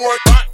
[0.00, 0.49] What?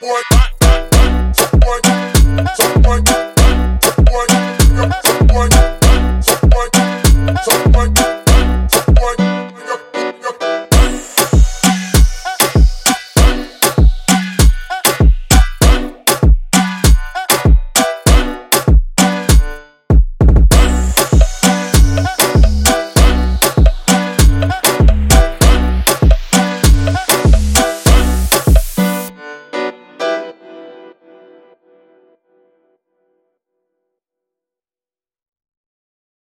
[0.00, 0.37] What?